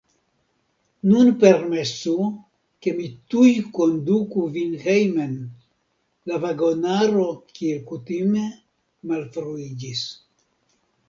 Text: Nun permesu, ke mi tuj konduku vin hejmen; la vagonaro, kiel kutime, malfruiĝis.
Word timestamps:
Nun 1.09 1.27
permesu, 1.41 2.13
ke 2.85 2.93
mi 3.01 3.09
tuj 3.33 3.51
konduku 3.75 4.47
vin 4.57 4.73
hejmen; 4.87 5.37
la 6.33 6.41
vagonaro, 6.47 7.27
kiel 7.61 7.79
kutime, 7.93 8.49
malfruiĝis. 9.13 10.05